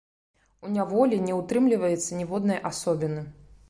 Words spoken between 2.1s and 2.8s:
ніводнай